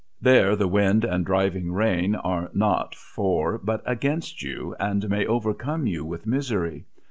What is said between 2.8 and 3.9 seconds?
for but